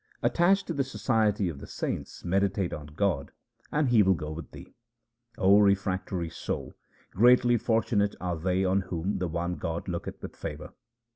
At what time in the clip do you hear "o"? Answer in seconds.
5.37-5.59